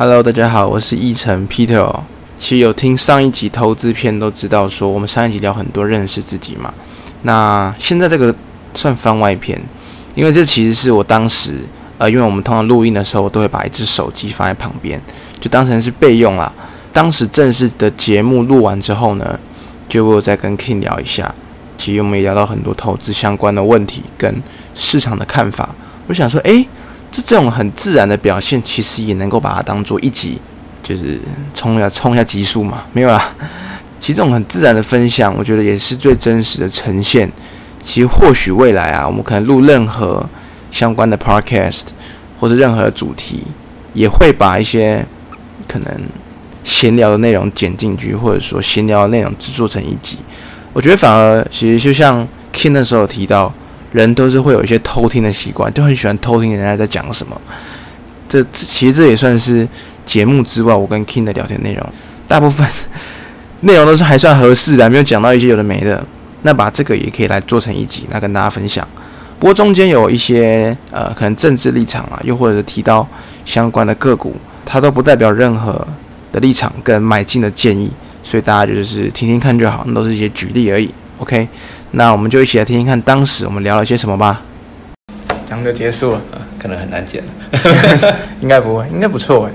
[0.00, 1.92] Hello，大家好，我是易成 Peter。
[2.38, 6.72] 其实有听上一集投资片都知道，说我们上一集聊很多认识自己嘛。
[7.22, 8.32] 那现在这个
[8.74, 9.60] 算番外篇，
[10.14, 11.64] 因为这其实是我当时
[11.98, 15.02] 呃，因为我们通常录音的时候，都会把一只手机放在旁边，
[15.40, 16.52] 就当成是备用啦。
[16.92, 19.36] 当时正式的节目录完之后呢，
[19.88, 21.34] 就我再跟 King 聊一下。
[21.76, 24.40] 其实我们也聊到很多投资相关的问题跟
[24.76, 25.70] 市场的看法。
[26.06, 26.64] 我想说，诶，
[27.10, 30.40] 这这种很自然的表现，其实也能够把它当做一集。
[30.80, 31.20] 就是
[31.52, 33.34] 冲一下冲一下级数嘛，没有啦。
[34.00, 37.30] 其实这种很自然的分享，我觉得也是最真实的呈现。
[37.82, 40.26] 其实或许未来啊，我们可能录任何
[40.70, 41.82] 相关的 podcast
[42.40, 43.42] 或者任何主题，
[43.92, 45.04] 也会把一些
[45.66, 46.00] 可能
[46.64, 50.16] 闲聊的内容剪进去，或者说闲聊的内容制作成一集。
[50.72, 53.52] 我觉得反而其实就像 King 那时候提到，
[53.92, 57.40] 人都是会有一些偷听的习惯，就很喜欢偷听人家在讲什么。
[58.28, 59.66] 这其实这也算是。
[60.08, 61.86] 节目之外，我跟 King 的聊天内容，
[62.26, 62.66] 大部分
[63.60, 66.02] 内容都是还算合适的，没有讲到一些有的没的。
[66.40, 68.88] 那把这个也可以来做成一集，来跟大家分享。
[69.38, 73.06] 不过中间有一些呃，可能政治立场啊，又或者是提到
[73.44, 75.86] 相关的个股，它都不代表任何
[76.32, 77.90] 的立场跟买进的建议，
[78.22, 80.90] 所以大家就是听听看就好，那都是一些举例而已。
[81.18, 81.46] OK，
[81.92, 84.42] 那我们就一起来听听看当时我们聊了些什么吧。
[85.48, 86.20] 讲就结束了，
[86.58, 87.22] 可能很难剪
[88.40, 89.52] 应该不会，应该不错哎。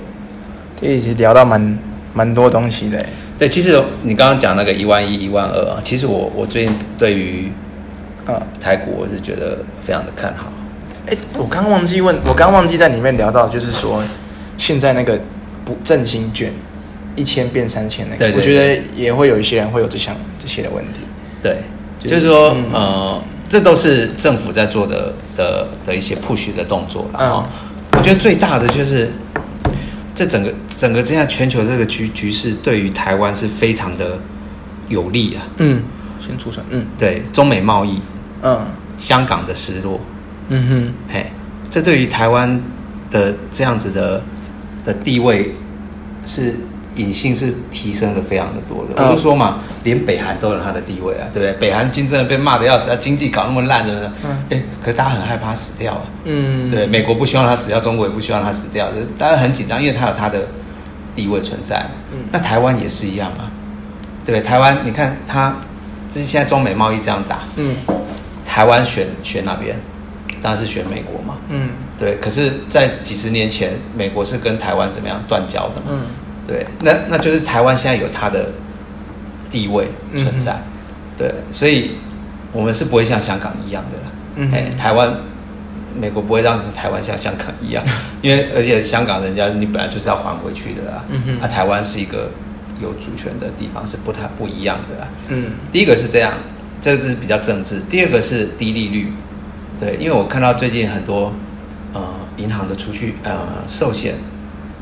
[0.82, 0.88] 这。
[0.88, 1.80] 一集聊到蛮
[2.14, 3.00] 蛮多东西的，
[3.38, 7.52] 对，其实你刚刚讲那个一万一、一万二啊，其实我我最近对于
[8.26, 10.52] 呃台股我是觉得非常的看好。
[11.08, 14.04] 哎，我刚忘记问，我刚忘记在里面聊到，就是说
[14.58, 15.20] 现在那个
[15.64, 16.52] 不振兴券
[17.16, 21.02] 一千变三千那个，我觉得也会有一些人会有这项这些的问题。
[21.42, 21.58] 对，
[22.08, 27.50] 就是说呃，这都是政府在做的的的一些 push 的动作了啊。
[27.94, 29.12] 我觉得最大的就是。
[30.16, 34.20] 这整个整个这样全球这个局局势对于台湾是非常的
[34.88, 35.42] 有利啊。
[35.58, 35.82] 嗯，
[36.20, 36.64] 先出场。
[36.70, 38.00] 嗯，对，中美贸易，
[38.44, 38.60] 嗯，
[38.96, 40.00] 香港的失落，
[40.50, 41.26] 嗯哼，嘿，
[41.68, 42.62] 这对于台湾
[43.10, 44.22] 的这样子的
[44.86, 45.56] 的地位
[46.24, 46.54] 是。
[46.96, 51.54] 隐性是提升的非常的多的，我就说嘛，连北韩都有它的地位啊，对不对？
[51.54, 54.12] 北韩竞争被骂的要死，他经济搞那么烂，真的，
[54.50, 60.42] 哎，可是大家很害怕死掉啊，嗯，对，美国不希望他死掉，中国也不希望他死掉，就大家很紧张，因为他有他的
[61.16, 61.86] 地位存在。
[62.12, 63.52] 嗯，那台湾也是一样啊，
[64.24, 65.56] 对，台湾你看他，
[66.08, 67.76] 这现在中美贸易这样打，嗯，
[68.46, 69.76] 台湾选选哪边？
[70.42, 72.18] 当然是选美国嘛，嗯，对。
[72.18, 75.84] 可是，在几十年前，美国是跟台湾怎么样断交的嘛？
[75.90, 76.02] 嗯。
[76.46, 78.50] 对，那那就是台湾现在有它的
[79.50, 80.62] 地位存在，
[81.18, 81.92] 对，所以
[82.52, 84.50] 我们是不会像香港一样的啦。
[84.52, 85.16] 哎，台湾
[86.00, 87.84] 美国不会让台湾像香港一样，
[88.22, 91.06] 因为而且香港人家你本来就是要还回去的啦。
[91.10, 92.32] 嗯啊，台湾是一个
[92.82, 95.10] 有主权的地方，是不太不一样的啦。
[95.30, 96.34] 嗯，第一个是这样，
[96.82, 99.14] 这个是比较政治；第二个是低利率。
[99.80, 101.32] 对，因为我看到最近很多
[101.94, 102.02] 呃
[102.38, 103.38] 银行的储蓄呃
[103.68, 104.16] 寿险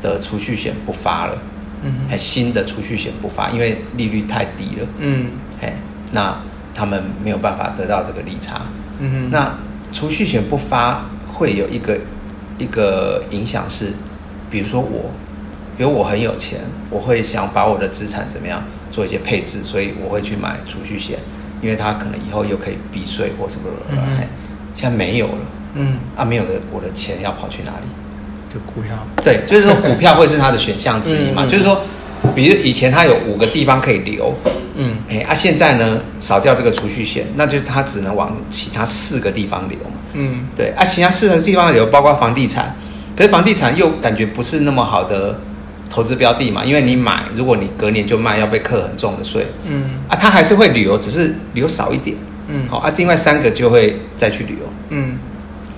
[0.00, 1.36] 的储蓄险不发了。
[2.16, 4.86] 新的储蓄险不发，因为利率太低了。
[4.98, 5.72] 嗯，嘿，
[6.12, 6.36] 那
[6.74, 8.62] 他们没有办法得到这个利差。
[8.98, 9.58] 嗯哼，那
[9.90, 11.98] 储蓄险不发会有一个
[12.58, 13.92] 一个影响是，
[14.50, 15.10] 比如说我，
[15.76, 16.60] 比如我很有钱，
[16.90, 21.18] 我会想把我的资产怎么样做一些配置，所以我会去买储蓄险，
[21.60, 23.76] 因为它可能以后又可以避税或什么的。
[23.90, 23.98] 嗯，
[24.74, 25.38] 现在没有了。
[25.74, 27.88] 嗯，啊，没有的，我的钱要跑去哪里？
[28.60, 31.46] 股票对，就是说股票会是它的选项之一嘛。
[31.46, 31.80] 就是说，
[32.34, 34.34] 比如以前它有五个地方可以留，
[34.76, 39.96] 嗯，哎，啊，现在呢少掉这个储蓄险，那就它只能往其他四个地方留嘛。
[40.14, 42.74] 嗯，对，啊，其他四个地方留包括房地产，
[43.16, 45.38] 可是房地产又感觉不是那么好的
[45.88, 49.46] 投资标的嘛，因为你买，如果你隔年就卖，要被课很重的税。
[49.66, 52.16] 嗯，啊，他还是会旅游，只是留少一点。
[52.48, 54.72] 嗯，好，啊，另外三个就会再去旅游。
[54.90, 55.18] 嗯。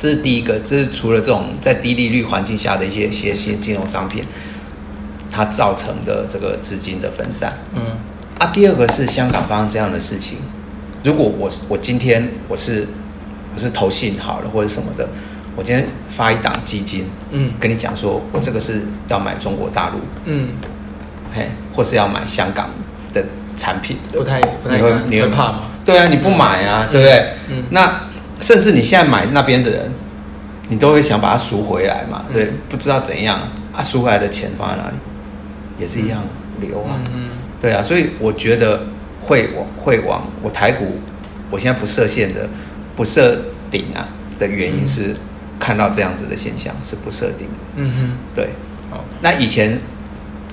[0.04, 4.22] 这是第一个，这是除了这种在低利率环境下的一些一些些金融商品，
[5.30, 7.50] 它造成的这个资金的分散。
[7.74, 7.96] 嗯，
[8.38, 10.36] 啊，第二个是香港发生这样的事情，
[11.04, 12.86] 如果我我今天我是
[13.54, 15.08] 我是投信好了或者什么的，
[15.56, 20.50] 我今天发一档基金，嗯，跟你讲说我这个是要买中国大陆，嗯，
[21.32, 22.68] 嘿，或是要买香港
[23.10, 23.24] 的
[23.56, 25.62] 产品，不太不太你会怕吗？
[25.82, 27.32] 对啊，你不买啊，对不对？
[27.48, 28.00] 嗯，那。
[28.40, 29.90] 甚至你现在买那边的人，
[30.68, 32.24] 你都会想把它赎回来嘛？
[32.32, 33.40] 对，不知道怎样
[33.72, 34.96] 啊，赎回来的钱放在哪里，
[35.78, 36.22] 也是一样
[36.60, 36.98] 留啊。
[37.12, 38.82] 嗯，对啊，所以我觉得
[39.20, 40.98] 会往会往我台股，
[41.50, 42.48] 我现在不设限的，
[42.96, 43.38] 不设
[43.70, 44.08] 顶啊
[44.38, 45.14] 的原因是
[45.58, 47.54] 看到这样子的现象是不设定的。
[47.76, 48.48] 嗯哼，对。
[49.20, 49.76] 那以前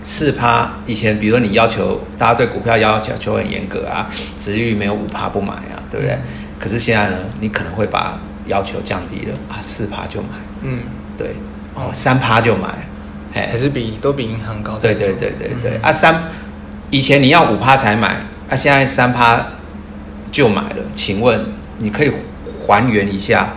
[0.04, 6.18] 四趴，以前比如说你要求大家对股票要求很严格啊，值率没有五趴不买啊，对不对？
[6.61, 10.27] 可是现在呢，你可能会把要求降低了啊，四趴就买，
[10.61, 10.83] 嗯，
[11.17, 11.35] 对，
[11.73, 12.67] 哦，三趴就买，
[13.33, 14.77] 哎，还是比都比银行高。
[14.77, 16.15] 对对对对对，啊三，
[16.91, 18.17] 以前你要五趴才买，
[18.47, 19.43] 啊现在三趴
[20.31, 21.43] 就买了，请问
[21.79, 22.11] 你可以
[22.45, 23.49] 还原一下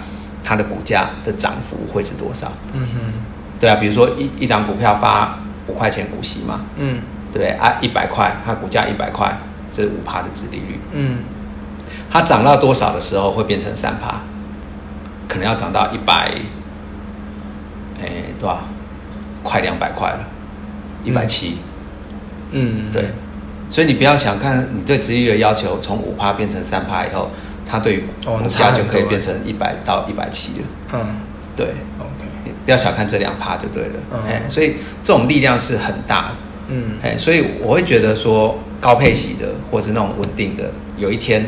[0.42, 2.50] 它的股价的涨幅会是多少？
[2.72, 3.12] 嗯哼，
[3.60, 9.38] 对啊，比如说一一档股票发五块钱股息嘛，嗯，对啊一百块，它股价一百块
[9.70, 11.18] 是五趴的值利率，嗯。
[12.11, 14.20] 它涨到多少的时候会变成三趴？
[15.26, 16.32] 可能要涨到一百，
[18.00, 18.06] 哎，
[18.38, 18.61] 多少？
[19.43, 20.25] 快两百块了，
[21.02, 21.56] 一百七。
[22.52, 23.06] 嗯，对。
[23.69, 27.31] 所以你不要想看你对值域的要求从五趴变成三趴以后，
[27.67, 30.67] 它对股价就可以变成一百到一百七了。
[30.93, 31.17] 嗯，
[31.56, 31.67] 对。
[31.99, 33.94] OK，不要小看这两趴就对了。
[34.29, 36.35] 哎，所以这种力量是很大的。
[36.69, 41.44] 嗯，哎，所以我会觉得说高配息的或是那种稳定的，有一天。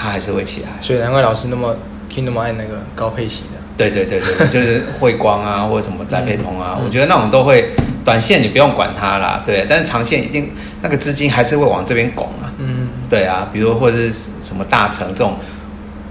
[0.00, 1.76] 它还是会起来，所以难怪老师那么
[2.08, 3.60] 听那么爱那个高配型的。
[3.76, 12.48] 对对对对，就是汇光啊，或者什么再配通啊，我觉得那种都会，短线你不用管它啦，对，但是长线一定那个资金还是会往这边拱啊。
[12.58, 14.10] 嗯，对啊，比如或者是
[14.42, 15.36] 什么大成这种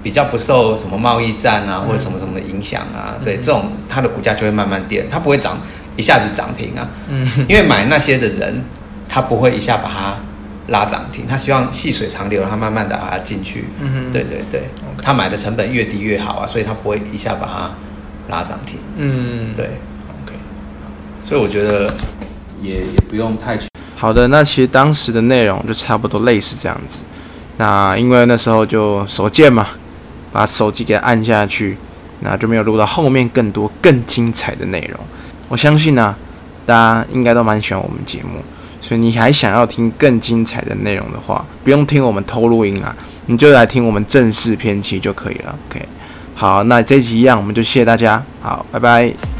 [0.04, 5.58] 比较不受什么贸易战啊或者什么什么影响啊，对，这种它的股价就会慢慢跌，它不会涨
[5.96, 6.88] 一下子涨停啊。
[7.08, 8.62] 嗯，因为买那些的人，
[9.08, 10.16] 他不会一下把它。
[10.70, 13.64] 拉涨停，他希望细水长流，他慢慢的把它进去。
[13.80, 14.70] 嗯哼，对对对，
[15.02, 18.78] 他买的成本越低越好啊，所以他不会一下把它拉涨停。
[18.96, 19.66] 嗯，对
[20.24, 20.34] ，OK。
[21.24, 21.92] 所以我觉得
[22.62, 23.58] 也也不用太
[23.96, 24.28] 好的。
[24.28, 27.00] 那其实当时的内容就差不多类似这样子。
[27.56, 29.66] 那因为那时候就手贱嘛，
[30.30, 31.76] 把手机给按下去，
[32.20, 35.00] 那就没有录到后面更多更精彩的内容。
[35.48, 36.14] 我相信呢，
[36.64, 38.40] 大家应该都蛮喜欢我们节目。
[38.80, 42.94] 所以你还想要听更精彩的内容的话，不用听我们偷录音啊，
[43.26, 45.58] 你就来听我们正式片期就可以了。
[45.68, 45.86] OK，
[46.34, 49.39] 好，那这集一样，我们就谢谢大家，好，拜拜。